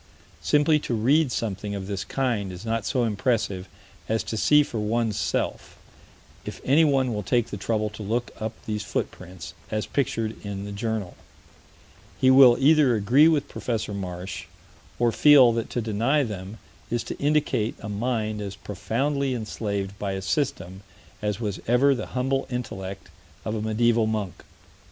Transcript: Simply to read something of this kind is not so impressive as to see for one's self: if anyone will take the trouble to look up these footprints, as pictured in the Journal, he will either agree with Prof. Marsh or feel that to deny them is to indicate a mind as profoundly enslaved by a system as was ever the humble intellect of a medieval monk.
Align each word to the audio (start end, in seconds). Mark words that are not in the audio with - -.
Simply 0.41 0.79
to 0.79 0.95
read 0.95 1.31
something 1.31 1.75
of 1.75 1.85
this 1.85 2.03
kind 2.03 2.51
is 2.51 2.65
not 2.65 2.87
so 2.87 3.03
impressive 3.03 3.69
as 4.09 4.23
to 4.23 4.35
see 4.35 4.63
for 4.63 4.79
one's 4.79 5.15
self: 5.15 5.77
if 6.43 6.59
anyone 6.65 7.13
will 7.13 7.21
take 7.21 7.51
the 7.51 7.55
trouble 7.55 7.91
to 7.91 8.01
look 8.01 8.31
up 8.39 8.53
these 8.65 8.81
footprints, 8.81 9.53
as 9.69 9.85
pictured 9.85 10.43
in 10.43 10.65
the 10.65 10.71
Journal, 10.71 11.15
he 12.19 12.31
will 12.31 12.57
either 12.59 12.95
agree 12.95 13.27
with 13.27 13.47
Prof. 13.47 13.89
Marsh 13.89 14.45
or 14.97 15.11
feel 15.11 15.51
that 15.51 15.69
to 15.69 15.81
deny 15.81 16.23
them 16.23 16.57
is 16.89 17.03
to 17.03 17.19
indicate 17.19 17.75
a 17.79 17.87
mind 17.87 18.41
as 18.41 18.55
profoundly 18.55 19.35
enslaved 19.35 19.99
by 19.99 20.13
a 20.13 20.21
system 20.23 20.81
as 21.21 21.39
was 21.39 21.59
ever 21.67 21.93
the 21.93 22.07
humble 22.17 22.47
intellect 22.49 23.09
of 23.45 23.53
a 23.53 23.61
medieval 23.61 24.07
monk. 24.07 24.43